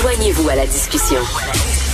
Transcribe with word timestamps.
Joignez-vous 0.00 0.48
à 0.48 0.54
la 0.54 0.66
discussion. 0.66 1.18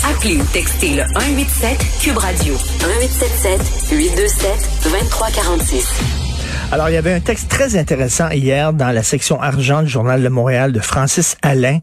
Appelez 0.09 0.37
ou 0.37 0.45
textez 0.53 0.91
le 0.91 1.03
187 1.15 1.79
Cube 2.01 2.19
Radio 2.19 2.55
1877 2.55 3.91
827 3.91 4.51
2346. 4.85 6.23
Alors, 6.71 6.89
il 6.89 6.95
y 6.95 6.97
avait 6.97 7.13
un 7.13 7.21
texte 7.21 7.51
très 7.51 7.77
intéressant 7.77 8.31
hier 8.31 8.73
dans 8.73 8.91
la 8.93 9.03
section 9.03 9.41
argent 9.41 9.83
du 9.83 9.89
Journal 9.89 10.23
de 10.23 10.29
Montréal 10.29 10.73
de 10.73 10.81
Francis 10.81 11.37
Alain 11.43 11.81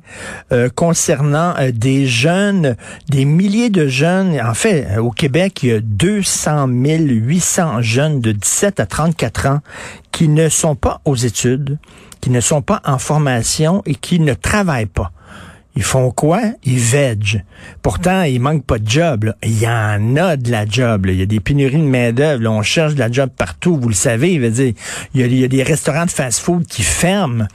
euh, 0.52 0.70
concernant 0.74 1.54
euh, 1.60 1.72
des 1.72 2.08
jeunes, 2.08 2.76
des 3.08 3.26
milliers 3.26 3.70
de 3.70 3.88
jeunes. 3.88 4.40
En 4.42 4.54
fait, 4.54 4.88
euh, 4.92 5.02
au 5.02 5.12
Québec, 5.12 5.62
il 5.62 5.70
y 5.70 5.74
a 5.74 5.80
200 5.82 6.68
800 6.68 7.82
jeunes 7.82 8.20
de 8.22 8.32
17 8.32 8.80
à 8.80 8.86
34 8.86 9.46
ans 9.48 9.60
qui 10.12 10.28
ne 10.28 10.50
sont 10.50 10.76
pas 10.76 11.02
aux 11.06 11.16
études, 11.16 11.78
qui 12.22 12.30
ne 12.30 12.42
sont 12.42 12.62
pas 12.62 12.82
en 12.86 12.98
formation 12.98 13.82
et 13.86 13.96
qui 13.96 14.20
ne 14.20 14.34
travaillent 14.34 14.86
pas. 14.86 15.12
Ils 15.76 15.84
font 15.84 16.12
quoi? 16.12 16.42
Ils 16.66 16.80
veg. 16.80 17.46
Pourtant, 17.82 18.24
il 18.24 18.42
manque 18.42 18.66
pas 18.66 18.80
de 18.80 18.90
job. 18.90 19.34
Il 19.44 19.60
y 19.60 19.68
en 19.68 20.18
a 20.18 20.36
de 20.36 20.52
la 20.52 20.66
job. 20.66 21.06
Il 21.08 21.16
y 21.16 21.22
a 21.22 21.26
des 21.26 21.40
pénuries 21.40 21.78
de 21.78 21.84
main-d'œuvre. 21.84 22.50
On 22.50 22.62
cherche 22.64 22.96
de 22.96 23.00
la 23.00 23.10
job 23.10 23.30
partout. 23.38 23.80
Vous 23.80 23.88
le 23.88 23.94
savez. 23.94 24.34
Il, 24.34 24.52
dire, 24.52 24.74
il, 25.14 25.40
y, 25.40 25.44
a, 25.44 25.48
des 25.48 25.64
restaurants 25.64 26.06
de 26.06 26.10
fast-food 26.10 26.66
qui 26.66 26.82
ferment 26.82 27.48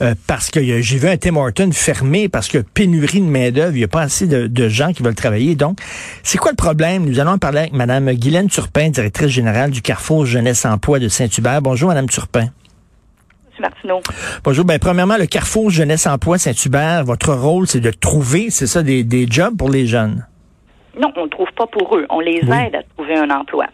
euh, 0.00 0.14
parce 0.26 0.50
que 0.50 0.60
j'ai 0.60 0.98
vu 0.98 1.08
un 1.08 1.16
Tim 1.16 1.36
Horton 1.36 1.70
fermé 1.72 2.28
parce 2.28 2.48
que 2.48 2.58
pénurie 2.58 3.20
de 3.20 3.26
main-d'œuvre. 3.26 3.76
Il 3.76 3.78
n'y 3.78 3.84
a 3.84 3.88
pas 3.88 4.02
assez 4.02 4.26
de, 4.26 4.68
gens 4.68 4.92
qui 4.92 5.04
veulent 5.04 5.14
travailler. 5.14 5.54
Donc, 5.54 5.78
c'est 6.24 6.38
quoi 6.38 6.50
le 6.50 6.56
problème? 6.56 7.04
Nous 7.04 7.20
allons 7.20 7.38
parler 7.38 7.60
avec 7.60 7.74
Mme 7.74 8.12
Guylaine 8.14 8.48
Turpin, 8.48 8.88
directrice 8.88 9.28
générale 9.28 9.70
du 9.70 9.82
Carrefour 9.82 10.26
Jeunesse 10.26 10.64
Emploi 10.64 10.98
de 10.98 11.08
Saint-Hubert. 11.08 11.62
Bonjour, 11.62 11.90
Mme 11.90 12.08
Turpin. 12.08 12.48
Martineau. 13.60 14.00
Bonjour. 14.44 14.64
Ben, 14.64 14.78
premièrement, 14.78 15.16
le 15.16 15.26
Carrefour 15.26 15.70
Jeunesse 15.70 16.06
Emploi 16.06 16.38
Saint-Hubert, 16.38 17.04
votre 17.04 17.32
rôle, 17.32 17.66
c'est 17.66 17.80
de 17.80 17.90
trouver, 17.90 18.50
c'est 18.50 18.66
ça, 18.66 18.82
des, 18.82 19.04
des 19.04 19.26
jobs 19.28 19.56
pour 19.56 19.70
les 19.70 19.86
jeunes? 19.86 20.26
Non, 21.00 21.12
on 21.16 21.24
ne 21.24 21.30
trouve 21.30 21.48
pas 21.56 21.66
pour 21.66 21.96
eux. 21.96 22.06
On 22.10 22.20
les 22.20 22.38
aide 22.38 22.74
à 22.74 22.82
trouver 22.96 23.16
un 23.16 23.30
emploi. 23.30 23.66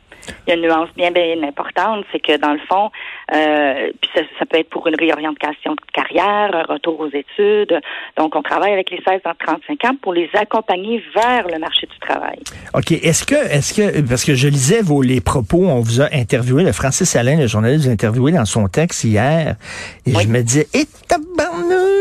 Il 0.46 0.50
y 0.50 0.52
a 0.52 0.56
une 0.56 0.62
nuance 0.62 0.88
bien, 0.96 1.10
bien 1.10 1.42
importante, 1.42 2.04
c'est 2.12 2.20
que 2.20 2.36
dans 2.36 2.52
le 2.52 2.60
fond, 2.68 2.90
euh, 3.34 3.90
puis 4.00 4.10
ça, 4.14 4.20
ça, 4.38 4.46
peut 4.46 4.58
être 4.58 4.70
pour 4.70 4.86
une 4.86 4.96
réorientation 4.96 5.72
de 5.72 5.80
carrière, 5.92 6.54
un 6.54 6.62
retour 6.62 7.00
aux 7.00 7.08
études. 7.08 7.80
Donc, 8.16 8.36
on 8.36 8.42
travaille 8.42 8.72
avec 8.72 8.90
les 8.90 9.00
16 9.06 9.20
à 9.24 9.34
35 9.34 9.84
ans 9.84 9.96
pour 10.00 10.12
les 10.12 10.28
accompagner 10.34 11.02
vers 11.14 11.46
le 11.48 11.58
marché 11.58 11.86
du 11.86 11.98
travail. 11.98 12.38
OK. 12.74 12.92
Est-ce 12.92 13.24
que, 13.24 13.34
est-ce 13.34 13.74
que, 13.74 14.00
parce 14.08 14.24
que 14.24 14.34
je 14.34 14.48
lisais 14.48 14.82
vos, 14.82 15.02
les 15.02 15.20
propos, 15.20 15.66
on 15.66 15.80
vous 15.80 16.00
a 16.00 16.08
interviewé, 16.12 16.62
le 16.62 16.72
Francis 16.72 17.16
Alain, 17.16 17.38
le 17.38 17.46
journaliste, 17.46 17.84
vous 17.84 17.90
a 17.90 17.92
interviewé 17.92 18.32
dans 18.32 18.44
son 18.44 18.68
texte 18.68 19.04
hier, 19.04 19.56
et 20.06 20.12
je 20.12 20.28
me 20.28 20.42
disais, 20.42 20.66
et 20.74 20.84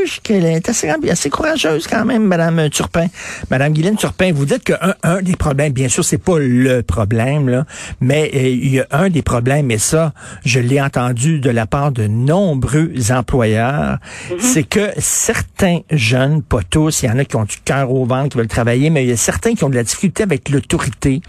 tabarnouche, 0.04 0.20
qu'elle 0.22 0.46
est 0.46 0.70
assez, 0.70 0.90
assez 0.90 1.30
courageuse 1.30 1.88
quand 1.88 2.06
même, 2.06 2.24
Madame 2.24 2.70
Turpin. 2.70 3.08
Madame 3.50 3.74
Guylaine 3.74 3.96
Turpin, 3.96 4.32
vous 4.34 4.46
dites 4.46 4.64
qu'un 4.64 4.96
un 5.04 5.22
des 5.22 5.36
problèmes, 5.36 5.74
bien 5.74 5.90
sûr, 5.90 6.04
c'est 6.04 6.18
pas 6.18 6.40
le 6.40 6.82
problème, 6.84 7.50
là, 7.50 7.66
mais 8.02 8.30
euh, 8.34 8.40
il 8.48 8.74
y 8.74 8.80
a 8.80 8.88
un 8.92 9.10
des 9.10 9.22
problèmes, 9.22 9.72
et 9.72 9.78
ça, 9.78 10.14
je 10.46 10.60
l'ai 10.60 10.82
entendu 10.82 11.40
de 11.40 11.50
la 11.50 11.66
part 11.66 11.92
de 11.92 12.08
nombreux 12.08 12.92
employeurs, 13.12 13.98
mhm. 14.30 14.38
c'est 14.40 14.64
que 14.64 14.90
certains 14.98 15.80
jeunes, 15.92 16.42
pas 16.42 16.62
tous, 16.70 17.04
il 17.04 17.08
y 17.08 17.12
en 17.12 17.20
a 17.20 17.26
qui 17.26 17.36
ont 17.36 17.46
du 17.46 17.58
cœur 17.64 17.92
au 17.92 18.06
ventre, 18.06 18.30
qui 18.30 18.38
veulent 18.38 18.48
travailler, 18.48 18.90
mais 18.90 19.04
il 19.04 19.10
y 19.10 19.14
a 19.14 19.18
certains 19.18 19.56
qui 19.56 19.64
ont 19.64 19.70
de 19.70 19.76
la 19.76 19.84
difficulté 19.84 20.24
avec 20.24 20.50
l'autorité, 20.50 21.22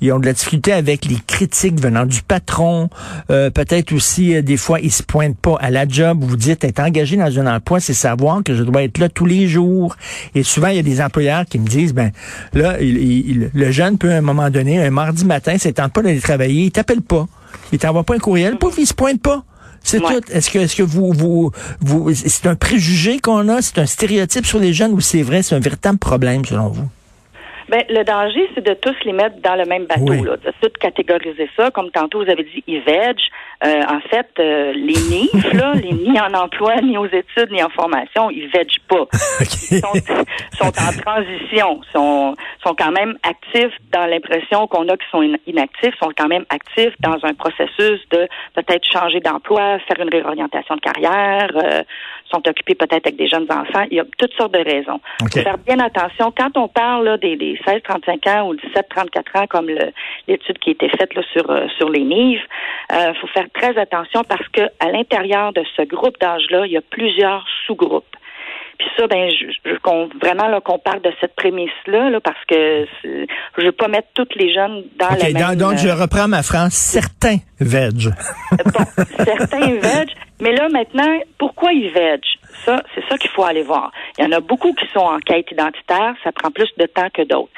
ils 0.00 0.12
ont 0.12 0.18
de 0.18 0.26
la 0.26 0.32
difficulté 0.32 0.72
avec 0.72 1.04
les 1.04 1.18
critiques 1.26 1.80
venant 1.80 2.06
du 2.06 2.22
patron, 2.22 2.88
euh, 3.30 3.50
peut-être 3.50 3.92
aussi, 3.92 4.34
euh, 4.34 4.42
des 4.42 4.56
fois, 4.56 4.80
ils 4.80 4.92
se 4.92 5.02
pointent 5.02 5.38
pas 5.38 5.56
à 5.60 5.70
la 5.70 5.86
job, 5.86 6.18
vous 6.22 6.36
dites, 6.36 6.64
être 6.64 6.80
engagé 6.80 7.16
dans 7.16 7.38
un 7.38 7.56
emploi, 7.56 7.80
c'est 7.80 7.94
savoir 7.94 8.17
que 8.44 8.54
je 8.54 8.62
dois 8.62 8.82
être 8.82 8.98
là 8.98 9.08
tous 9.08 9.26
les 9.26 9.48
jours, 9.48 9.96
et 10.34 10.42
souvent, 10.42 10.68
il 10.68 10.76
y 10.76 10.78
a 10.78 10.82
des 10.82 11.00
employeurs 11.00 11.44
qui 11.46 11.58
me 11.58 11.66
disent, 11.66 11.94
ben, 11.94 12.10
là, 12.52 12.76
le 12.80 13.70
jeune 13.70 13.98
peut 13.98 14.12
à 14.12 14.16
un 14.16 14.22
moment 14.22 14.50
donné, 14.50 14.82
un 14.82 14.90
mardi 14.90 15.24
matin, 15.24 15.56
c'est 15.58 15.78
pas 15.80 16.02
d'aller 16.02 16.20
travailler, 16.20 16.64
il 16.64 16.70
t'appelle 16.70 17.02
pas. 17.02 17.26
Il 17.72 17.78
t'envoie 17.78 18.04
pas 18.04 18.14
un 18.14 18.18
courriel, 18.18 18.56
pouf, 18.58 18.76
il 18.78 18.86
se 18.86 18.94
pointe 18.94 19.20
pas. 19.20 19.44
C'est 19.82 20.00
tout. 20.00 20.20
Est-ce 20.30 20.50
que, 20.50 20.58
est-ce 20.58 20.76
que 20.76 20.82
vous, 20.82 21.12
vous, 21.12 21.52
vous, 21.80 22.12
c'est 22.14 22.46
un 22.46 22.56
préjugé 22.56 23.20
qu'on 23.20 23.48
a, 23.48 23.62
c'est 23.62 23.78
un 23.78 23.86
stéréotype 23.86 24.44
sur 24.44 24.58
les 24.58 24.72
jeunes 24.72 24.92
ou 24.92 25.00
c'est 25.00 25.22
vrai, 25.22 25.42
c'est 25.42 25.54
un 25.54 25.60
véritable 25.60 25.98
problème 25.98 26.44
selon 26.44 26.68
vous? 26.68 26.88
Ben, 27.68 27.84
le 27.90 28.02
danger, 28.02 28.48
c'est 28.54 28.64
de 28.64 28.74
tous 28.74 28.94
les 29.04 29.12
mettre 29.12 29.36
dans 29.42 29.54
le 29.54 29.64
même 29.64 29.84
bateau, 29.84 30.24
là, 30.24 30.36
de 30.36 30.52
tout 30.60 30.72
catégoriser 30.80 31.50
ça. 31.56 31.70
Comme 31.70 31.90
tantôt, 31.90 32.24
vous 32.24 32.30
avez 32.30 32.44
dit 32.44 32.64
IVEG. 32.66 33.18
Euh, 33.64 33.82
en 33.88 34.00
fait, 34.08 34.28
euh, 34.38 34.72
les 34.72 34.94
NIF, 34.94 35.52
là, 35.52 35.72
les 35.82 35.92
ni 35.92 36.18
en 36.20 36.32
emploi, 36.32 36.76
ni 36.80 36.96
aux 36.96 37.06
études, 37.06 37.50
ni 37.50 37.62
en 37.62 37.68
formation, 37.70 38.30
ils 38.30 38.48
veg 38.48 38.68
pas. 38.88 39.06
Ils 39.70 39.80
sont, 39.80 39.92
sont, 40.56 40.66
en 40.66 41.00
transition, 41.02 41.80
sont, 41.92 42.36
sont 42.64 42.74
quand 42.74 42.92
même 42.92 43.18
actifs 43.22 43.74
dans 43.92 44.06
l'impression 44.06 44.66
qu'on 44.68 44.88
a 44.88 44.96
qu'ils 44.96 45.10
sont 45.10 45.22
inactifs, 45.46 45.94
sont 46.00 46.12
quand 46.16 46.28
même 46.28 46.44
actifs 46.50 46.94
dans 47.00 47.16
un 47.24 47.34
processus 47.34 48.00
de 48.10 48.28
peut-être 48.54 48.86
changer 48.90 49.20
d'emploi, 49.20 49.78
faire 49.80 50.00
une 50.00 50.10
réorientation 50.10 50.76
de 50.76 50.80
carrière, 50.80 51.50
euh, 51.56 51.82
sont 52.30 52.46
occupés 52.46 52.74
peut-être 52.74 53.06
avec 53.06 53.16
des 53.16 53.28
jeunes 53.28 53.46
enfants. 53.50 53.84
Il 53.90 53.96
y 53.96 54.00
a 54.00 54.04
toutes 54.16 54.34
sortes 54.34 54.54
de 54.54 54.64
raisons. 54.64 55.00
Faut 55.20 55.40
faire 55.40 55.58
bien 55.58 55.80
attention. 55.80 56.32
Quand 56.36 56.56
on 56.56 56.68
parle 56.68 57.04
là, 57.04 57.16
des, 57.16 57.36
des 57.36 57.57
16-35 57.66 58.28
ans 58.30 58.48
ou 58.48 58.54
17-34 58.54 59.42
ans, 59.42 59.46
comme 59.48 59.68
l'étude 60.26 60.58
qui 60.58 60.70
a 60.70 60.72
été 60.72 60.88
faite 60.88 61.14
là, 61.14 61.22
sur, 61.32 61.50
euh, 61.50 61.66
sur 61.76 61.88
les 61.90 62.04
NIV, 62.04 62.40
il 62.90 62.96
euh, 62.96 63.14
faut 63.14 63.26
faire 63.28 63.46
très 63.52 63.78
attention 63.78 64.22
parce 64.28 64.46
que 64.48 64.62
à 64.80 64.90
l'intérieur 64.90 65.52
de 65.52 65.62
ce 65.76 65.82
groupe 65.82 66.18
d'âge-là, 66.20 66.66
il 66.66 66.72
y 66.72 66.76
a 66.76 66.82
plusieurs 66.82 67.44
sous-groupes. 67.66 68.16
Puis 68.78 68.88
ça, 68.96 69.08
ben, 69.08 69.28
je, 69.28 69.46
je 69.64 69.74
vraiment 70.24 70.60
qu'on 70.60 70.78
parle 70.78 71.02
de 71.02 71.10
cette 71.20 71.34
prémisse-là, 71.34 72.10
là, 72.10 72.20
parce 72.20 72.44
que 72.46 72.86
je 73.02 73.64
veux 73.64 73.72
pas 73.72 73.88
mettre 73.88 74.08
toutes 74.14 74.36
les 74.36 74.54
jeunes 74.54 74.84
dans 74.98 75.08
la 75.08 75.32
même... 75.32 75.56
Donc, 75.56 75.78
je 75.78 75.88
euh, 75.88 75.94
reprends 75.94 76.28
ma 76.28 76.44
phrase. 76.44 76.72
Certains 76.72 77.38
veg. 77.58 78.10
bon, 78.52 79.04
certains 79.24 79.74
veg. 79.80 80.08
Mais 80.40 80.52
là, 80.52 80.68
maintenant, 80.68 81.18
pourquoi 81.38 81.72
ils 81.72 81.90
veg? 81.90 82.20
Ça, 82.64 82.82
c'est 82.94 83.04
ça 83.08 83.16
qu'il 83.16 83.30
faut 83.30 83.44
aller 83.44 83.62
voir. 83.62 83.92
Il 84.18 84.24
y 84.24 84.26
en 84.26 84.32
a 84.32 84.40
beaucoup 84.40 84.72
qui 84.72 84.86
sont 84.88 85.00
en 85.00 85.18
quête 85.18 85.50
identitaire. 85.50 86.14
Ça 86.24 86.32
prend 86.32 86.50
plus 86.50 86.70
de 86.76 86.86
temps 86.86 87.08
que 87.12 87.22
d'autres. 87.22 87.50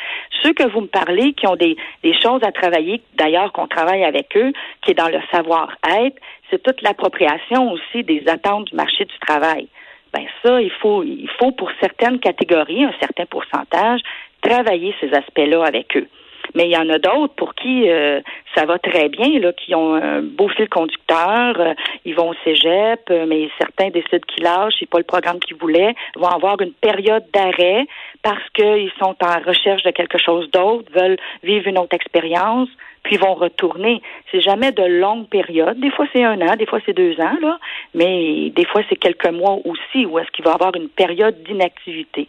Ceux 0.42 0.52
que 0.52 0.68
vous 0.68 0.82
me 0.82 0.86
parlez, 0.86 1.32
qui 1.32 1.46
ont 1.46 1.56
des, 1.56 1.76
des 2.02 2.14
choses 2.20 2.42
à 2.42 2.52
travailler, 2.52 3.02
d'ailleurs 3.14 3.52
qu'on 3.52 3.66
travaille 3.66 4.04
avec 4.04 4.36
eux, 4.36 4.52
qui 4.82 4.92
est 4.92 4.94
dans 4.94 5.08
le 5.08 5.20
savoir-être, 5.30 6.16
c'est 6.50 6.62
toute 6.62 6.82
l'appropriation 6.82 7.72
aussi 7.72 8.04
des 8.04 8.24
attentes 8.28 8.66
du 8.66 8.76
marché 8.76 9.04
du 9.04 9.18
travail 9.26 9.68
ben 10.12 10.24
ça, 10.42 10.60
il 10.60 10.70
faut, 10.70 11.02
il 11.02 11.28
faut 11.38 11.52
pour 11.52 11.70
certaines 11.80 12.18
catégories, 12.18 12.84
un 12.84 12.94
certain 13.00 13.26
pourcentage, 13.26 14.00
travailler 14.42 14.94
ces 15.00 15.12
aspects-là 15.12 15.64
avec 15.64 15.96
eux. 15.96 16.08
Mais 16.54 16.64
il 16.64 16.70
y 16.70 16.76
en 16.76 16.88
a 16.88 16.98
d'autres 16.98 17.34
pour 17.34 17.54
qui 17.54 17.88
euh, 17.88 18.20
ça 18.54 18.64
va 18.64 18.78
très 18.78 19.08
bien, 19.08 19.38
là, 19.38 19.52
qui 19.52 19.74
ont 19.74 19.94
un 19.94 20.22
beau 20.22 20.48
fil 20.48 20.68
conducteur, 20.68 21.60
euh, 21.60 21.74
ils 22.04 22.14
vont 22.14 22.30
au 22.30 22.34
cégep, 22.44 23.00
euh, 23.10 23.26
mais 23.26 23.48
certains 23.58 23.90
décident 23.90 24.26
qu'ils 24.26 24.44
lâchent, 24.44 24.74
c'est 24.78 24.88
pas 24.88 24.98
le 24.98 25.04
programme 25.04 25.38
qu'ils 25.38 25.56
voulaient, 25.56 25.94
vont 26.16 26.28
avoir 26.28 26.60
une 26.60 26.72
période 26.72 27.24
d'arrêt 27.32 27.86
parce 28.22 28.48
qu'ils 28.54 28.92
sont 28.98 29.16
en 29.22 29.38
recherche 29.46 29.82
de 29.82 29.90
quelque 29.90 30.18
chose 30.18 30.50
d'autre, 30.50 30.90
veulent 30.92 31.18
vivre 31.42 31.68
une 31.68 31.78
autre 31.78 31.94
expérience 31.94 32.68
puis 33.02 33.16
vont 33.16 33.34
retourner. 33.34 34.02
C'est 34.30 34.42
jamais 34.42 34.72
de 34.72 34.82
longues 34.82 35.28
périodes. 35.28 35.80
Des 35.80 35.90
fois, 35.90 36.06
c'est 36.12 36.22
un 36.22 36.40
an, 36.42 36.56
des 36.56 36.66
fois, 36.66 36.80
c'est 36.84 36.92
deux 36.92 37.18
ans, 37.20 37.36
là, 37.40 37.58
mais 37.94 38.50
des 38.50 38.66
fois, 38.66 38.82
c'est 38.88 38.96
quelques 38.96 39.30
mois 39.30 39.58
aussi 39.64 40.04
où 40.04 40.18
est-ce 40.18 40.30
qu'il 40.32 40.44
va 40.44 40.52
y 40.52 40.54
avoir 40.54 40.74
une 40.76 40.88
période 40.88 41.42
d'inactivité. 41.42 42.28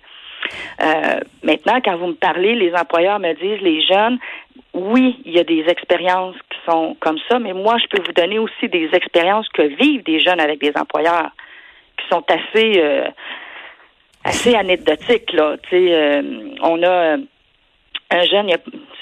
Euh, 0.81 1.19
maintenant, 1.43 1.79
quand 1.83 1.97
vous 1.97 2.07
me 2.07 2.13
parlez, 2.13 2.55
les 2.55 2.73
employeurs 2.73 3.19
me 3.19 3.33
disent, 3.33 3.61
les 3.61 3.81
jeunes, 3.85 4.17
oui, 4.73 5.19
il 5.25 5.33
y 5.33 5.39
a 5.39 5.43
des 5.43 5.65
expériences 5.67 6.35
qui 6.49 6.57
sont 6.69 6.95
comme 6.99 7.17
ça, 7.29 7.39
mais 7.39 7.53
moi, 7.53 7.77
je 7.77 7.87
peux 7.87 8.03
vous 8.05 8.13
donner 8.13 8.39
aussi 8.39 8.69
des 8.69 8.89
expériences 8.93 9.47
que 9.49 9.63
vivent 9.63 10.03
des 10.03 10.19
jeunes 10.19 10.39
avec 10.39 10.59
des 10.59 10.71
employeurs 10.75 11.31
qui 11.97 12.07
sont 12.09 12.23
assez 12.29 12.73
euh, 12.77 13.07
assez 14.23 14.55
anecdotiques. 14.55 15.33
Là. 15.33 15.57
Tu 15.63 15.69
sais, 15.69 15.93
euh, 15.93 16.21
on 16.61 16.81
a 16.83 17.17
un 18.13 18.23
jeune, 18.25 18.49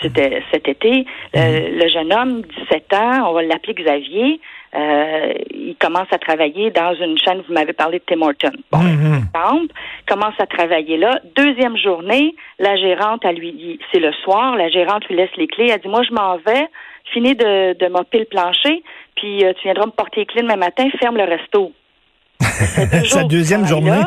c'était 0.02 0.44
cet 0.52 0.68
été, 0.68 1.06
mhm. 1.34 1.78
le 1.80 1.90
jeune 1.90 2.14
homme, 2.14 2.42
17 2.70 2.94
ans, 2.94 3.30
on 3.30 3.34
va 3.34 3.42
l'appeler 3.42 3.74
Xavier, 3.74 4.40
euh, 4.76 5.34
il 5.52 5.76
commence 5.80 6.08
à 6.12 6.20
travailler 6.20 6.70
dans 6.70 6.94
une 6.94 7.18
chaîne, 7.18 7.42
vous 7.48 7.54
m'avez 7.54 7.74
parlé 7.74 8.00
de 8.00 8.04
Tim 8.06 8.22
Horton. 8.22 8.52
Bon, 8.72 8.80
mm 8.80 9.68
commence 10.08 10.34
à 10.40 10.48
travailler 10.48 10.98
là. 10.98 11.20
Deuxième 11.36 11.78
journée, 11.78 12.34
la 12.58 12.76
gérante, 12.78 13.22
elle 13.24 13.36
lui 13.36 13.80
c'est 13.92 14.00
le 14.00 14.12
soir, 14.24 14.56
la 14.56 14.70
gérante 14.70 15.06
lui 15.08 15.16
laisse 15.16 15.30
les 15.38 15.48
clés, 15.48 15.70
elle 15.72 15.82
dit, 15.82 15.88
moi, 15.88 16.02
je 16.08 16.14
m'en 16.14 16.38
vais, 16.38 16.68
finis 17.14 17.36
de, 17.36 17.78
de 17.78 17.88
mopper 17.90 18.20
le 18.20 18.26
plancher, 18.26 18.82
puis 19.16 19.46
euh, 19.46 19.54
tu 19.54 19.64
viendras 19.64 19.86
me 19.86 19.92
porter 19.92 20.22
les 20.22 20.26
clés 20.26 20.42
demain 20.42 20.56
matin, 20.56 20.86
ferme 21.00 21.18
le 21.18 21.26
resto. 21.26 21.72
Sa 22.40 23.24
deuxième 23.24 23.66
journée? 23.68 24.02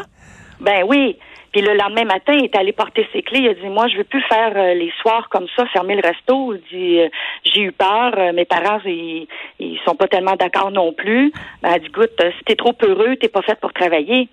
ben 0.60 0.84
oui. 0.86 1.16
Puis 1.52 1.60
le 1.60 1.74
lendemain 1.74 2.04
matin, 2.04 2.32
il 2.32 2.44
est 2.44 2.56
allé 2.56 2.72
porter 2.72 3.06
ses 3.12 3.22
clés. 3.22 3.40
Il 3.40 3.48
a 3.48 3.54
dit 3.54 3.68
Moi, 3.68 3.86
je 3.88 3.98
veux 3.98 4.04
plus 4.04 4.22
faire 4.22 4.52
euh, 4.56 4.74
les 4.74 4.92
soirs 5.02 5.28
comme 5.28 5.46
ça, 5.54 5.66
fermer 5.66 5.94
le 5.94 6.02
resto. 6.02 6.54
Il 6.54 6.62
dit 6.70 7.00
euh, 7.00 7.08
J'ai 7.44 7.62
eu 7.62 7.72
peur. 7.72 8.14
Euh, 8.16 8.32
mes 8.32 8.46
parents, 8.46 8.80
ils, 8.86 9.28
ils 9.58 9.78
sont 9.84 9.94
pas 9.94 10.08
tellement 10.08 10.36
d'accord 10.36 10.70
non 10.70 10.92
plus. 10.92 11.30
Ben, 11.62 11.72
elle 11.74 11.82
dit 11.82 11.88
Écoute, 11.88 12.20
si 12.38 12.44
t'es 12.44 12.56
trop 12.56 12.74
heureux, 12.82 13.16
t'es 13.16 13.28
pas 13.28 13.42
faite 13.42 13.60
pour 13.60 13.72
travailler. 13.74 14.28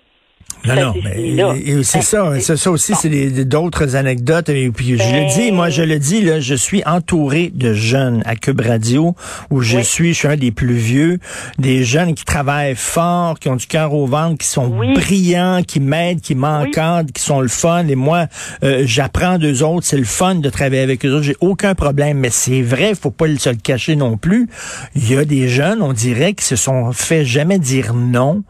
Non, 0.66 0.74
non, 0.74 0.94
mais 1.02 1.82
c'est 1.82 2.02
ça, 2.02 2.32
c'est 2.38 2.56
ça 2.56 2.70
aussi, 2.70 2.92
c'est 2.94 3.44
d'autres 3.44 3.96
anecdotes. 3.96 4.50
Et 4.50 4.70
puis 4.70 4.98
je 4.98 5.02
le 5.02 5.34
dis, 5.34 5.52
moi 5.52 5.70
je 5.70 5.82
le 5.82 5.98
dis, 5.98 6.20
là, 6.20 6.38
je 6.38 6.54
suis 6.54 6.82
entouré 6.84 7.50
de 7.54 7.72
jeunes 7.72 8.22
à 8.26 8.36
Cube 8.36 8.60
Radio, 8.60 9.14
où 9.50 9.62
je 9.62 9.78
suis, 9.78 10.12
je 10.12 10.18
suis 10.18 10.28
un 10.28 10.36
des 10.36 10.50
plus 10.50 10.74
vieux, 10.74 11.18
des 11.58 11.82
jeunes 11.82 12.14
qui 12.14 12.24
travaillent 12.24 12.74
fort, 12.76 13.38
qui 13.38 13.48
ont 13.48 13.56
du 13.56 13.66
cœur 13.66 13.94
au 13.94 14.06
ventre, 14.06 14.38
qui 14.38 14.46
sont 14.46 14.68
brillants, 14.68 15.62
qui 15.62 15.80
m'aident, 15.80 16.20
qui 16.20 16.34
m'encadrent, 16.34 17.10
qui 17.12 17.22
sont 17.22 17.40
le 17.40 17.48
fun. 17.48 17.86
Et 17.88 17.94
moi, 17.94 18.26
euh, 18.62 18.82
j'apprends 18.84 19.38
d'eux 19.38 19.62
autres, 19.62 19.86
c'est 19.86 19.96
le 19.96 20.04
fun 20.04 20.34
de 20.36 20.50
travailler 20.50 20.82
avec 20.82 21.06
eux 21.06 21.12
autres. 21.14 21.22
J'ai 21.22 21.36
aucun 21.40 21.74
problème, 21.74 22.18
mais 22.18 22.30
c'est 22.30 22.62
vrai, 22.62 22.92
faut 22.94 23.10
pas 23.10 23.26
se 23.38 23.48
le 23.48 23.56
cacher 23.56 23.96
non 23.96 24.18
plus. 24.18 24.48
Il 24.94 25.10
y 25.10 25.16
a 25.16 25.24
des 25.24 25.48
jeunes, 25.48 25.80
on 25.80 25.94
dirait, 25.94 26.34
qui 26.34 26.44
se 26.44 26.56
sont 26.56 26.92
fait 26.92 27.24
jamais 27.24 27.58
dire 27.58 27.94
non. 27.94 28.42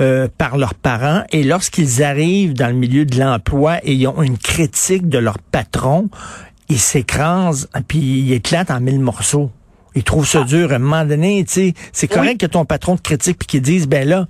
Euh, 0.00 0.28
par 0.38 0.56
leurs 0.56 0.72
parents 0.72 1.24
et 1.30 1.42
lorsqu'ils 1.42 2.02
arrivent 2.02 2.54
dans 2.54 2.68
le 2.68 2.72
milieu 2.72 3.04
de 3.04 3.18
l'emploi 3.18 3.80
et 3.82 3.92
ils 3.92 4.06
ont 4.06 4.22
une 4.22 4.38
critique 4.38 5.10
de 5.10 5.18
leur 5.18 5.38
patron, 5.38 6.08
ils 6.70 6.78
s'écrasent 6.78 7.68
puis 7.86 7.98
ils 7.98 8.32
éclatent 8.32 8.70
en 8.70 8.80
mille 8.80 9.00
morceaux. 9.00 9.50
Ils 9.94 10.02
trouvent 10.02 10.26
ça 10.26 10.40
ah. 10.42 10.46
dur. 10.46 10.72
À 10.72 10.76
un 10.76 10.78
moment 10.78 11.04
donné, 11.04 11.44
c'est 11.46 12.08
correct 12.08 12.40
que 12.40 12.46
ton 12.46 12.64
patron 12.64 12.96
te 12.96 13.02
critique 13.02 13.38
puis 13.40 13.46
qu'il 13.46 13.62
dise, 13.62 13.88
ben 13.88 14.08
là, 14.08 14.26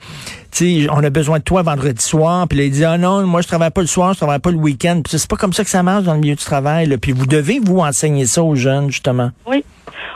tu 0.51 0.89
on 0.91 1.05
a 1.05 1.11
besoin 1.11 1.39
de 1.39 1.45
toi 1.45 1.63
vendredi 1.63 2.03
soir. 2.03 2.49
Puis 2.49 2.59
là, 2.59 2.65
il 2.65 2.73
dit, 2.73 2.85
ah 2.85 2.99
non, 2.99 3.25
moi, 3.27 3.41
je 3.41 3.47
travaille 3.47 3.71
pas 3.71 3.83
le 3.83 3.87
soir, 3.87 4.15
je 4.15 4.19
travaille 4.19 4.39
pas 4.41 4.51
le 4.51 4.57
week-end. 4.57 5.03
Puis 5.05 5.19
c'est 5.19 5.31
pas 5.31 5.37
comme 5.37 5.53
ça 5.53 5.63
que 5.63 5.71
ça 5.71 5.85
marche 5.85 6.05
dans 6.05 6.15
le 6.15 6.21
milieu 6.21 6.35
du 6.35 6.45
travail. 6.45 6.97
Puis 6.97 7.13
vous 7.13 7.27
devez, 7.27 7.61
vous, 7.61 7.79
enseigner 7.79 8.27
ça 8.27 8.43
aux 8.43 8.57
jeunes, 8.57 8.91
justement. 8.91 9.31
Oui. 9.47 9.63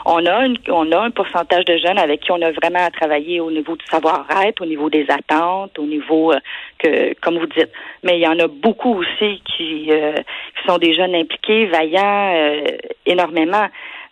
On 0.07 0.23
a, 0.27 0.47
on 0.69 0.91
a 0.91 0.99
un 0.99 1.09
pourcentage 1.09 1.65
de 1.65 1.77
jeunes 1.77 1.97
avec 1.97 2.21
qui 2.21 2.31
on 2.31 2.41
a 2.41 2.51
vraiment 2.51 2.85
à 2.85 2.91
travailler 2.91 3.39
au 3.39 3.49
niveau 3.49 3.75
du 3.75 3.85
savoir-être, 3.85 4.61
au 4.61 4.65
niveau 4.67 4.87
des 4.89 5.07
attentes, 5.09 5.79
au 5.79 5.85
niveau 5.85 6.31
euh, 6.31 6.37
que, 6.77 7.13
comme 7.21 7.39
vous 7.39 7.47
dites. 7.47 7.71
Mais 8.03 8.19
il 8.19 8.21
y 8.21 8.27
en 8.27 8.37
a 8.39 8.47
beaucoup 8.47 8.99
aussi 8.99 9.41
qui, 9.45 9.87
euh, 9.91 10.13
qui 10.13 10.67
sont 10.67 10.77
des 10.77 10.93
jeunes 10.93 11.15
impliqués, 11.15 11.65
vaillants 11.65 12.33
euh, 12.35 12.61
énormément. 13.07 13.67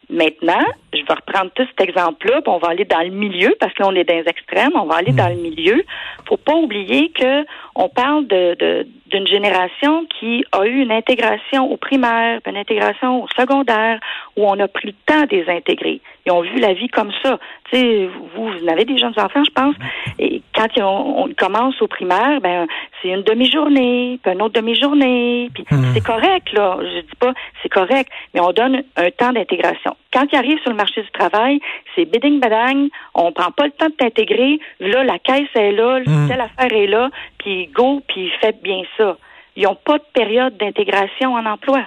Maintenant, 0.10 0.66
je 0.94 1.00
vais 1.00 1.14
reprendre 1.14 1.52
tout 1.56 1.66
cet 1.66 1.88
exemple-là, 1.88 2.42
puis 2.42 2.52
on 2.52 2.58
va 2.58 2.70
aller 2.70 2.86
dans 2.86 3.02
le 3.02 3.10
milieu, 3.10 3.56
parce 3.60 3.74
qu'on 3.74 3.96
est 3.96 4.04
dans 4.04 4.16
les 4.16 4.28
extrêmes, 4.28 4.72
on 4.76 4.86
va 4.86 4.96
aller 4.96 5.14
dans 5.14 5.30
le 5.30 5.42
milieu. 5.42 5.84
Faut 6.28 6.38
pas 6.38 6.56
oublier 6.56 7.10
que 7.12 7.46
on 7.76 7.88
parle 7.88 8.28
de, 8.28 8.86
d'une 9.08 9.28
génération 9.28 10.06
qui 10.20 10.44
a 10.52 10.66
eu 10.66 10.82
une 10.82 10.92
intégration 10.92 11.72
au 11.72 11.78
primaire, 11.78 12.42
une 12.46 12.58
intégration 12.58 13.24
au 13.24 13.28
secondaire, 13.30 14.00
où 14.36 14.46
on 14.48 14.60
a 14.60 14.68
pris 14.68 14.88
le 14.88 14.94
temps 15.06 15.24
de 15.24 15.36
les 15.36 15.50
intégrer. 15.50 16.02
Ils 16.26 16.32
ont 16.32 16.42
vu 16.42 16.60
la 16.60 16.74
vie 16.74 16.88
comme 16.88 17.12
ça. 17.22 17.38
Tu 17.70 17.78
sais, 17.78 18.10
vous, 18.36 18.48
vous 18.48 18.70
avez 18.70 18.86
des 18.86 18.98
jeunes 18.98 19.14
enfants, 19.18 19.44
je 19.44 19.52
pense, 19.52 19.76
et 20.20 20.42
quand 20.56 20.68
ils 20.76 20.84
on, 20.84 21.30
commence 21.38 21.82
au 21.82 21.88
primaire, 21.88 22.40
ben 22.42 22.68
c'est 23.02 23.10
une 23.10 23.24
demi-journée, 23.24 24.20
puis 24.24 24.32
une 24.32 24.42
autre 24.42 24.60
demi-journée, 24.60 25.50
puis 25.54 25.66
hmm. 25.70 25.94
c'est 25.94 26.04
correct 26.04 26.52
là. 26.54 26.78
Je 26.82 27.02
dis 27.02 27.16
pas 27.20 27.34
c'est 27.62 27.70
correct, 27.70 28.10
mais 28.34 28.42
on 28.42 28.52
donne 28.52 28.84
un 28.96 29.12
temps 29.12 29.34
d'intégration. 29.34 29.96
Quand 30.12 30.26
ils 30.32 30.38
arrivent 30.38 30.60
sur 30.60 30.72
le 30.72 30.78
marché 30.78 31.02
du 31.02 31.12
travail, 31.12 31.60
c'est 31.96 32.06
bidding 32.06 32.40
badang, 32.40 32.88
on 33.14 33.32
prend 33.32 33.52
pas 33.52 33.66
le 33.66 33.72
temps 33.72 33.88
de 33.88 33.94
t'intégrer. 33.94 34.60
Là, 34.80 35.04
la 35.04 35.20
caisse 35.20 35.50
est 35.56 35.72
là, 35.72 36.00
mmh. 36.00 36.28
telle 36.28 36.42
affaire 36.42 36.72
est 36.72 36.88
là, 36.88 37.10
puis 37.38 37.68
go, 37.68 38.02
puis 38.08 38.30
fait 38.42 38.62
bien 38.62 38.84
ça. 38.98 39.18
Ils 39.56 39.64
n'ont 39.64 39.76
pas 39.76 39.98
de 39.98 40.06
période 40.14 40.58
d'intégration 40.58 41.34
en 41.34 41.46
emploi. 41.46 41.84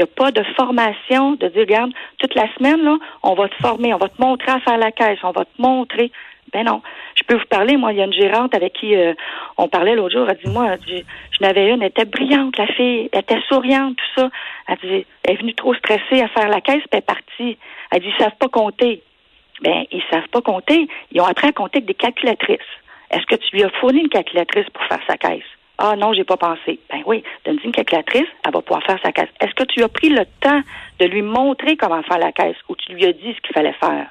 Il 0.00 0.04
n'y 0.04 0.10
a 0.12 0.14
pas 0.16 0.32
de 0.32 0.42
formation 0.56 1.32
de 1.32 1.48
dire, 1.48 1.60
regarde, 1.60 1.92
toute 2.18 2.34
la 2.34 2.50
semaine, 2.54 2.82
là, 2.82 2.96
on 3.22 3.34
va 3.34 3.50
te 3.50 3.54
former, 3.56 3.92
on 3.92 3.98
va 3.98 4.08
te 4.08 4.18
montrer 4.18 4.50
à 4.50 4.58
faire 4.60 4.78
la 4.78 4.92
caisse, 4.92 5.18
on 5.22 5.32
va 5.32 5.44
te 5.44 5.60
montrer. 5.60 6.10
Ben 6.54 6.64
non. 6.64 6.80
Je 7.16 7.22
peux 7.24 7.34
vous 7.34 7.44
parler, 7.50 7.76
moi, 7.76 7.92
il 7.92 7.98
y 7.98 8.00
a 8.00 8.06
une 8.06 8.14
gérante 8.14 8.54
avec 8.54 8.72
qui 8.72 8.96
euh, 8.96 9.12
on 9.58 9.68
parlait 9.68 9.94
l'autre 9.94 10.16
jour, 10.16 10.26
elle 10.26 10.38
dit, 10.42 10.50
moi, 10.50 10.76
je, 10.88 10.96
je 10.96 11.42
n'avais 11.42 11.68
une, 11.68 11.82
elle 11.82 11.88
était 11.88 12.06
brillante, 12.06 12.56
la 12.56 12.66
fille, 12.68 13.10
elle 13.12 13.20
était 13.20 13.42
souriante, 13.46 13.96
tout 13.96 14.22
ça. 14.22 14.30
Elle 14.68 14.76
dit, 14.78 15.06
elle 15.24 15.34
est 15.34 15.36
venue 15.36 15.54
trop 15.54 15.74
stressée 15.74 16.22
à 16.22 16.28
faire 16.28 16.48
la 16.48 16.62
caisse, 16.62 16.76
puis 16.76 16.88
elle 16.92 16.98
est 17.00 17.02
partie. 17.02 17.58
Elle 17.90 18.00
dit, 18.00 18.08
ils 18.08 18.22
savent 18.22 18.38
pas 18.38 18.48
compter. 18.48 19.02
Ben, 19.60 19.84
ils 19.90 20.02
savent 20.10 20.28
pas 20.28 20.40
compter. 20.40 20.88
Ils 21.12 21.20
ont 21.20 21.26
appris 21.26 21.48
à 21.48 21.52
compter 21.52 21.76
avec 21.76 21.88
des 21.88 21.94
calculatrices. 21.94 22.58
Est-ce 23.10 23.26
que 23.26 23.36
tu 23.36 23.54
lui 23.54 23.64
as 23.64 23.70
fourni 23.80 24.00
une 24.00 24.08
calculatrice 24.08 24.70
pour 24.72 24.82
faire 24.84 25.00
sa 25.06 25.18
caisse? 25.18 25.44
Ah 25.82 25.96
non, 25.96 26.12
j'ai 26.12 26.24
pas 26.24 26.36
pensé. 26.36 26.78
Ben 26.90 27.02
oui, 27.06 27.24
donne-lui 27.46 27.64
une 27.64 27.72
calculatrice, 27.72 28.26
elle 28.44 28.52
va 28.52 28.60
pouvoir 28.60 28.82
faire 28.84 28.98
sa 29.02 29.12
caisse. 29.12 29.30
Est-ce 29.40 29.54
que 29.54 29.64
tu 29.64 29.82
as 29.82 29.88
pris 29.88 30.10
le 30.10 30.26
temps 30.40 30.60
de 30.98 31.06
lui 31.06 31.22
montrer 31.22 31.78
comment 31.78 32.02
faire 32.02 32.18
la 32.18 32.32
caisse 32.32 32.58
ou 32.68 32.76
tu 32.76 32.92
lui 32.92 33.06
as 33.06 33.14
dit 33.14 33.34
ce 33.34 33.40
qu'il 33.40 33.54
fallait 33.54 33.72
faire? 33.72 34.10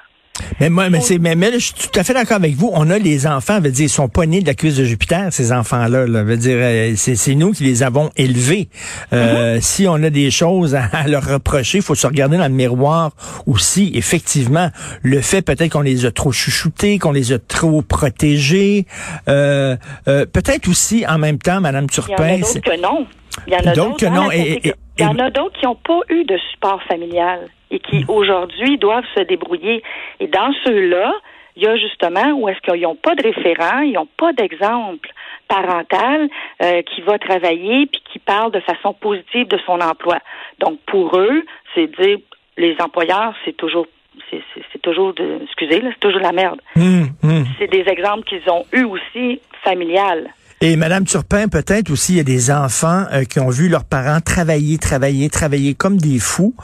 Mais 0.60 0.68
moi, 0.68 0.90
mais 0.90 1.00
c'est, 1.00 1.18
mais, 1.18 1.34
je 1.52 1.58
suis 1.58 1.74
tout 1.74 1.98
à 1.98 2.04
fait 2.04 2.12
d'accord 2.12 2.36
avec 2.36 2.54
vous. 2.54 2.70
On 2.74 2.90
a 2.90 2.98
les 2.98 3.26
enfants, 3.26 3.60
veut 3.60 3.70
dire, 3.70 3.86
ils 3.86 3.88
sont 3.88 4.08
pas 4.08 4.26
nés 4.26 4.42
de 4.42 4.46
la 4.46 4.54
cuisse 4.54 4.76
de 4.76 4.84
Jupiter, 4.84 5.32
ces 5.32 5.52
enfants-là. 5.52 6.06
Là. 6.06 6.22
Veut 6.22 6.36
dire, 6.36 6.56
euh, 6.58 6.92
c'est, 6.96 7.16
c'est 7.16 7.34
nous 7.34 7.52
qui 7.52 7.64
les 7.64 7.82
avons 7.82 8.10
élevés. 8.16 8.68
Euh, 9.12 9.56
mm-hmm. 9.56 9.60
Si 9.62 9.88
on 9.88 9.94
a 9.94 10.10
des 10.10 10.30
choses 10.30 10.74
à, 10.74 11.08
leur 11.08 11.26
reprocher, 11.26 11.78
il 11.78 11.84
faut 11.84 11.94
se 11.94 12.06
regarder 12.06 12.36
dans 12.36 12.48
le 12.48 12.54
miroir 12.54 13.12
aussi. 13.46 13.92
Effectivement, 13.94 14.70
le 15.02 15.20
fait 15.22 15.42
peut-être 15.42 15.72
qu'on 15.72 15.80
les 15.80 16.04
a 16.04 16.10
trop 16.10 16.32
chouchoutés, 16.32 16.98
qu'on 16.98 17.12
les 17.12 17.32
a 17.32 17.38
trop 17.38 17.80
protégés. 17.82 18.86
Euh, 19.28 19.76
euh, 20.08 20.26
peut-être 20.26 20.68
aussi, 20.68 21.06
en 21.08 21.18
même 21.18 21.38
temps, 21.38 21.60
Madame 21.60 21.88
Turpin. 21.88 22.36
Il 22.36 22.40
y 22.40 22.42
en 22.42 22.44
a 22.44 22.52
d'autres 22.52 22.60
que 22.60 22.82
non. 22.82 23.06
Il 23.46 23.52
y 23.52 23.56
en 23.56 23.70
a 23.70 23.74
d'autres 23.74 23.96
que 23.96 24.06
non. 24.06 24.30
Et, 24.30 24.74
il 25.00 25.06
y 25.06 25.06
en 25.06 25.18
a 25.18 25.30
d'autres 25.30 25.58
qui 25.58 25.66
n'ont 25.66 25.74
pas 25.74 26.00
eu 26.08 26.24
de 26.24 26.36
support 26.52 26.82
familial 26.84 27.48
et 27.70 27.78
qui 27.78 28.04
hmm. 28.04 28.10
aujourd'hui 28.10 28.78
doivent 28.78 29.04
se 29.16 29.22
débrouiller. 29.22 29.82
Et 30.18 30.26
dans 30.26 30.52
ceux-là, 30.64 31.12
il 31.56 31.62
y 31.62 31.66
a 31.66 31.76
justement 31.76 32.32
où 32.34 32.48
est-ce 32.48 32.60
qu'ils 32.60 32.82
n'ont 32.82 32.96
pas 32.96 33.14
de 33.14 33.22
référent, 33.22 33.80
ils 33.80 33.92
n'ont 33.92 34.08
pas 34.16 34.32
d'exemple 34.32 35.10
parental 35.48 36.28
euh, 36.62 36.82
qui 36.82 37.00
va 37.02 37.18
travailler 37.18 37.86
puis 37.86 38.02
qui 38.12 38.18
parle 38.18 38.52
de 38.52 38.60
façon 38.60 38.92
positive 38.94 39.48
de 39.48 39.58
son 39.66 39.80
emploi. 39.80 40.18
Donc 40.58 40.78
pour 40.86 41.18
eux, 41.18 41.44
c'est 41.74 41.88
dire 42.00 42.18
les 42.56 42.76
employeurs, 42.80 43.34
c'est 43.44 43.56
toujours 43.56 43.86
c'est 44.30 44.82
toujours 44.82 45.14
de 45.14 45.40
excusez 45.42 45.82
c'est 45.82 46.00
toujours 46.00 46.20
la 46.20 46.32
merde. 46.32 46.60
Hmm, 46.76 47.04
hmm. 47.22 47.44
C'est 47.58 47.68
des 47.68 47.88
exemples 47.88 48.24
qu'ils 48.24 48.48
ont 48.50 48.64
eu 48.72 48.84
aussi 48.84 49.40
familiales. 49.64 50.30
Et 50.62 50.76
Madame 50.76 51.04
Turpin, 51.04 51.48
peut-être 51.48 51.88
aussi, 51.88 52.12
il 52.12 52.16
y 52.16 52.20
a 52.20 52.22
des 52.22 52.50
enfants 52.50 53.06
euh, 53.14 53.24
qui 53.24 53.40
ont 53.40 53.48
vu 53.48 53.70
leurs 53.70 53.84
parents 53.84 54.20
travailler, 54.20 54.76
travailler, 54.76 55.30
travailler 55.30 55.72
comme 55.72 55.96
des 55.96 56.18
fous. 56.18 56.54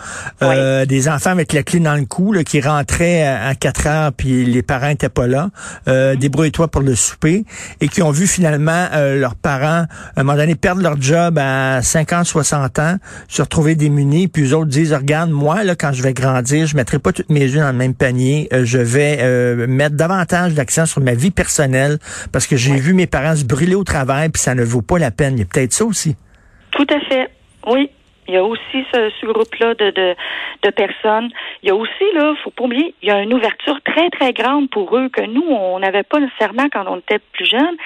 Euh, 0.43 0.85
Des 0.85 1.09
enfants 1.09 1.31
avec 1.31 1.55
la 1.55 1.63
clé 1.63 1.81
dans 1.81 1.95
le 1.95 2.05
cou, 2.05 2.31
là, 2.31 2.45
qui 2.45 2.61
rentraient 2.61 3.27
à, 3.27 3.55
4 3.55 3.87
heures, 3.87 4.13
puis 4.13 4.45
les 4.45 4.61
parents 4.63 4.89
étaient 4.89 5.09
pas 5.09 5.27
là. 5.27 5.49
Euh, 5.89 6.13
mm-hmm. 6.13 6.19
Débrouille-toi 6.19 6.69
pour 6.69 6.83
le 6.83 6.95
souper. 6.95 7.47
Et 7.81 7.89
qui 7.89 8.03
ont 8.03 8.11
vu 8.11 8.27
finalement 8.27 8.87
euh, 8.93 9.19
leurs 9.19 9.35
parents, 9.35 9.87
à 9.87 10.21
un 10.21 10.25
moment 10.25 10.37
donné, 10.37 10.57
perdre 10.57 10.83
leur 10.83 11.01
job 11.01 11.39
à 11.39 11.81
50, 11.81 12.27
60 12.27 12.79
ans, 12.79 12.97
se 13.29 13.41
retrouver 13.41 13.77
démunis, 13.77 14.29
puis 14.29 14.51
eux 14.51 14.55
autres 14.55 14.69
disent, 14.69 14.93
regarde, 14.93 15.31
moi, 15.31 15.65
là, 15.65 15.75
quand 15.75 15.95
je 15.95 16.03
vais 16.03 16.13
grandir, 16.13 16.67
je 16.67 16.77
mettrai 16.77 16.99
pas 16.99 17.13
toutes 17.13 17.31
mes 17.31 17.47
œufs 17.47 17.63
dans 17.63 17.73
le 17.73 17.79
même 17.79 17.95
panier. 17.95 18.51
je 18.53 18.77
vais 18.77 19.67
mettre 19.67 19.97
davantage 19.97 20.53
d'accent 20.53 20.85
sur 20.85 21.01
ma 21.01 21.15
vie 21.15 21.31
personnelle, 21.31 21.99
parce 22.31 22.47
que 22.47 22.59
j'ai 22.59 22.77
vu 22.77 22.93
mes 22.93 23.07
parents 23.07 23.35
se 23.35 23.45
brûler 23.45 23.75
au 23.75 23.86
travail, 23.87 24.29
puis 24.29 24.43
ça 24.43 24.55
ne 24.55 24.65
vaut 24.65 24.83
pas 24.83 24.99
la 24.99 25.11
peine. 25.11 25.35
Il 25.35 25.41
y 25.41 25.43
a 25.43 25.47
peut-être 25.47 25.73
ça 25.73 25.85
aussi. 25.85 26.17
Tout 26.73 26.87
à 26.91 27.01
fait. 27.01 27.31
Oui. 27.67 27.91
Il 28.29 28.35
y 28.35 28.39
a 28.39 28.45
aussi 28.45 28.85
ce, 28.93 29.27
groupe-là 29.27 29.75
de, 29.75 29.91
de, 29.91 30.71
personnes. 30.71 31.31
Il 31.63 31.69
y 31.69 31.71
a 31.71 31.77
aussi, 31.77 32.05
là, 32.15 32.35
faut 32.43 32.51
pas 32.51 32.65
oublier, 32.65 32.93
il 33.01 33.09
y 33.09 33.13
a 33.13 33.23
une 33.23 33.33
ouverture 33.33 33.81
très, 33.85 34.11
très 34.11 34.33
grande 34.33 34.69
pour 34.71 34.97
eux 34.97 35.09
que 35.09 35.23
nous, 35.23 35.45
on 35.49 35.79
n'avait 35.79 36.03
pas 36.03 36.19
nécessairement 36.19 36.67
quand 36.73 36.85
on 36.89 36.99
était 36.99 37.21
plus 37.33 37.47
jeunes. 37.47 37.77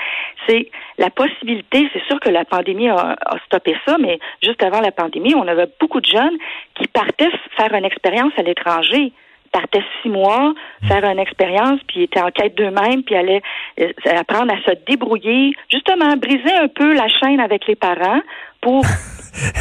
C'est 0.49 0.71
la 0.97 1.11
possibilité, 1.11 1.91
c'est 1.93 2.03
sûr 2.05 2.19
que 2.21 2.31
la 2.31 2.47
pandémie 2.47 2.89
a, 2.89 3.17
a, 3.21 3.39
stoppé 3.45 3.77
ça, 3.87 3.99
mais 3.99 4.19
juste 4.43 4.63
avant 4.63 4.81
la 4.81 4.93
pandémie, 4.93 5.35
on 5.35 5.47
avait 5.47 5.69
beaucoup 5.79 6.01
de 6.01 6.07
jeunes 6.07 6.39
qui 6.75 6.87
partaient 6.89 7.31
faire 7.57 7.75
une 7.75 7.85
expérience 7.85 8.33
à 8.39 8.43
l'étranger 8.43 9.13
partaient 9.53 9.83
six 10.03 10.09
mois 10.09 10.55
faire 10.87 11.05
une 11.05 11.19
expérience, 11.19 11.81
puis 11.89 12.05
étaient 12.05 12.21
en 12.21 12.31
quête 12.31 12.57
d'eux-mêmes, 12.57 13.03
puis 13.03 13.15
allaient 13.15 13.43
euh, 13.81 13.89
apprendre 14.17 14.53
à 14.53 14.57
se 14.65 14.77
débrouiller, 14.89 15.53
justement, 15.71 16.17
briser 16.17 16.53
un 16.53 16.69
peu 16.69 16.95
la 16.95 17.09
chaîne 17.09 17.41
avec 17.41 17.67
les 17.67 17.77
parents 17.77 18.21
pour 18.61 18.85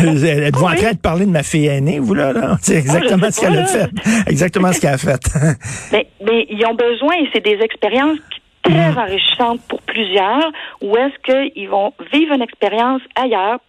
Êtes-vous 0.01 0.65
en 0.65 0.75
train 0.75 0.93
de 0.93 0.97
parler 0.97 1.25
de 1.25 1.31
ma 1.31 1.43
fille 1.43 1.67
aînée, 1.67 1.99
vous 1.99 2.13
là? 2.13 2.33
là? 2.33 2.57
C'est 2.61 2.75
exactement 2.77 3.29
ce 3.31 3.41
qu'elle 3.41 3.57
a 3.57 3.65
fait. 3.65 3.89
Exactement 4.27 4.73
ce 4.73 4.81
qu'elle 4.81 4.93
a 4.93 4.97
fait. 4.97 5.21
mais, 5.91 6.07
mais 6.25 6.45
ils 6.49 6.65
ont 6.65 6.73
besoin, 6.73 7.15
et 7.15 7.29
c'est 7.33 7.43
des 7.43 7.59
expériences 7.63 8.19
très 8.71 8.97
enrichissante 8.97 9.61
pour 9.67 9.81
plusieurs, 9.81 10.51
ou 10.81 10.95
est-ce 10.97 11.51
qu'ils 11.53 11.69
vont 11.69 11.93
vivre 12.13 12.33
une 12.33 12.41
expérience 12.41 13.01
ailleurs, 13.15 13.59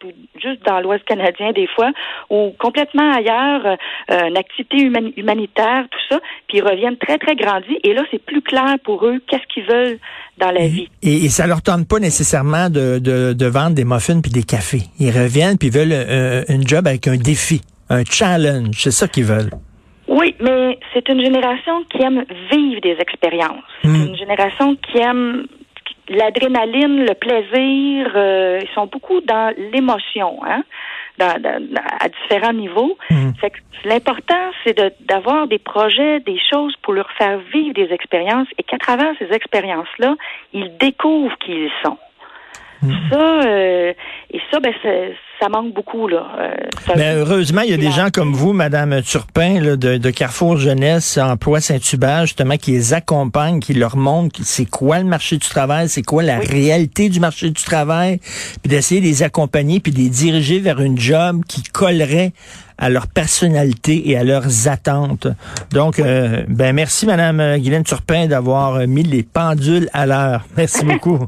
juste 0.40 0.64
dans 0.66 0.80
l'Ouest 0.80 1.04
canadien 1.04 1.52
des 1.52 1.66
fois, 1.66 1.90
ou 2.28 2.52
complètement 2.58 3.12
ailleurs, 3.12 3.76
euh, 4.10 4.28
une 4.28 4.36
activité 4.36 4.76
humanitaire, 5.16 5.86
tout 5.90 6.14
ça, 6.14 6.20
puis 6.48 6.58
ils 6.58 6.64
reviennent 6.64 6.96
très, 6.96 7.18
très 7.18 7.36
grandis, 7.36 7.78
et 7.82 7.94
là, 7.94 8.02
c'est 8.10 8.22
plus 8.22 8.42
clair 8.42 8.76
pour 8.84 9.04
eux 9.06 9.20
qu'est-ce 9.28 9.46
qu'ils 9.52 9.64
veulent 9.64 9.98
dans 10.38 10.50
la 10.50 10.66
vie. 10.66 10.88
Et, 11.02 11.28
ça 11.28 11.46
leur 11.46 11.62
tente 11.62 11.86
pas 11.86 11.98
nécessairement 11.98 12.70
de, 12.70 12.98
de, 12.98 13.46
vendre 13.46 13.74
des 13.74 13.84
muffins 13.84 14.20
puis 14.20 14.32
des 14.32 14.42
cafés. 14.42 14.82
Ils 14.98 15.10
reviennent 15.10 15.58
puis 15.58 15.70
veulent 15.70 15.92
euh, 15.92 16.42
un 16.48 16.60
job 16.62 16.86
avec 16.86 17.06
un 17.08 17.16
défi, 17.16 17.60
un 17.88 18.04
challenge, 18.04 18.76
c'est 18.78 18.90
ça 18.90 19.06
qu'ils 19.06 19.24
veulent. 19.24 19.50
Oui, 20.10 20.34
mais 20.40 20.78
c'est 20.92 21.08
une 21.08 21.20
génération 21.20 21.84
qui 21.84 22.02
aime 22.02 22.24
vivre 22.50 22.80
des 22.80 22.96
expériences. 22.98 23.62
C'est 23.82 23.88
hmm. 23.88 24.08
une 24.08 24.16
génération 24.16 24.74
qui 24.76 24.98
aime 24.98 25.46
l'adrénaline, 26.08 27.04
le 27.06 27.14
plaisir, 27.14 28.12
euh, 28.16 28.58
ils 28.60 28.68
sont 28.74 28.86
beaucoup 28.86 29.20
dans 29.20 29.54
l'émotion, 29.72 30.40
hein, 30.44 30.64
dans, 31.18 31.40
dans, 31.40 31.62
à 32.00 32.08
différents 32.08 32.52
niveaux. 32.52 32.98
Que 33.40 33.88
l'important, 33.88 34.50
c'est 34.64 34.76
de- 34.76 34.92
d'avoir 35.06 35.46
des 35.46 35.58
projets, 35.60 36.18
des 36.20 36.40
choses 36.50 36.74
pour 36.82 36.92
leur 36.94 37.10
faire 37.12 37.38
vivre 37.54 37.72
des 37.74 37.92
expériences 37.92 38.48
et 38.58 38.64
qu'à 38.64 38.78
travers 38.78 39.12
ces 39.20 39.32
expériences-là, 39.32 40.16
ils 40.52 40.76
découvrent 40.78 41.38
qui 41.38 41.52
ils 41.52 41.70
sont. 41.84 41.98
Ça, 43.10 43.40
euh, 43.46 43.92
et 44.32 44.40
ça, 44.50 44.58
ben, 44.58 44.74
c'est- 44.82 45.14
ça 45.40 45.48
manque 45.48 45.74
beaucoup, 45.74 46.06
là. 46.06 46.26
Euh, 46.38 46.54
ça- 46.86 46.94
Ben, 46.94 47.16
heureusement, 47.18 47.62
il 47.62 47.70
y 47.70 47.74
a 47.74 47.78
des 47.78 47.90
gens 47.90 48.08
comme 48.12 48.32
vous, 48.34 48.52
Madame 48.52 49.00
Turpin, 49.02 49.60
là, 49.60 49.76
de, 49.76 49.96
de 49.96 50.10
Carrefour 50.10 50.56
Jeunesse, 50.58 51.16
Emploi 51.18 51.60
Saint-Hubert, 51.60 52.22
justement, 52.26 52.56
qui 52.56 52.72
les 52.72 52.92
accompagnent, 52.92 53.60
qui 53.60 53.72
leur 53.74 53.96
montrent 53.96 54.40
c'est 54.44 54.66
quoi 54.68 54.98
le 54.98 55.04
marché 55.06 55.36
du 55.38 55.48
travail, 55.48 55.88
c'est 55.88 56.02
quoi 56.02 56.22
la 56.22 56.38
Oui. 56.40 56.46
réalité 56.46 57.08
du 57.08 57.20
marché 57.20 57.48
du 57.50 57.62
travail, 57.62 58.18
puis 58.62 58.68
d'essayer 58.68 59.00
de 59.00 59.06
les 59.06 59.22
accompagner, 59.22 59.80
puis 59.80 59.92
de 59.92 59.98
les 59.98 60.10
diriger 60.10 60.58
vers 60.60 60.80
une 60.80 60.98
job 60.98 61.42
qui 61.48 61.62
collerait 61.62 62.32
à 62.76 62.88
leur 62.88 63.08
personnalité 63.08 64.08
et 64.10 64.16
à 64.16 64.24
leurs 64.24 64.68
attentes. 64.68 65.26
Donc, 65.70 65.98
euh, 65.98 66.44
ben 66.48 66.74
merci, 66.74 67.04
Madame 67.04 67.58
Guylaine 67.58 67.84
Turpin, 67.84 68.26
d'avoir 68.26 68.86
mis 68.86 69.02
les 69.02 69.22
pendules 69.22 69.88
à 69.92 70.06
l'heure. 70.06 70.46
Merci 70.56 70.84
beaucoup. 70.86 71.18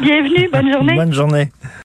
Bienvenue, 0.00 0.48
bonne 0.52 0.72
journée. 0.72 0.94
Bonne 0.94 1.12
journée. 1.12 1.48